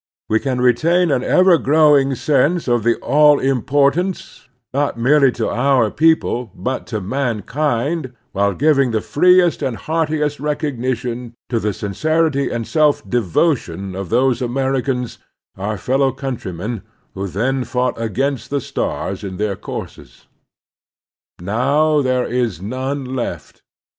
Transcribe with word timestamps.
We 0.29 0.39
can 0.39 0.59
retain 0.61 1.11
an 1.11 1.23
ever 1.23 1.59
growing 1.59 2.15
sense 2.15 2.67
of 2.67 2.81
the 2.81 2.95
all 3.01 3.37
importance, 3.39 4.47
not 4.73 4.97
merely 4.97 5.31
to 5.33 5.47
our 5.47 5.91
people 5.91 6.51
but 6.55 6.87
to 6.87 6.99
man 6.99 7.43
kind, 7.43 8.05
of 8.05 8.07
the 8.07 8.09
Union 8.09 8.21
victory, 8.23 8.31
while 8.31 8.53
giving 8.55 8.91
the 8.93 9.01
freest 9.01 9.61
and 9.61 9.77
heartiest 9.77 10.39
recognition 10.39 11.35
to 11.49 11.59
the 11.59 11.69
smcerity 11.69 12.51
and 12.51 12.65
self 12.65 13.07
< 13.09 13.09
devotion 13.11 13.93
of 13.93 14.09
those 14.09 14.41
Americans, 14.41 15.19
our 15.55 15.77
fellow 15.77 16.11
cotmtry 16.11 16.55
men, 16.55 16.81
who 17.13 17.27
then 17.27 17.63
fought 17.63 18.01
against 18.01 18.49
the 18.49 18.59
stars 18.59 19.23
in 19.23 19.37
their 19.37 19.55
courses. 19.55 20.25
Now 21.39 22.01
there 22.01 22.25
is 22.25 22.59
none 22.59 23.05
left. 23.05 23.61